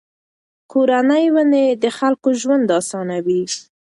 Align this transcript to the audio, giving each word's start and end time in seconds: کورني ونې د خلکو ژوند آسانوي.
کورني 0.71 1.25
ونې 1.33 1.65
د 1.83 1.85
خلکو 1.97 2.29
ژوند 2.41 2.67
آسانوي. 2.79 3.41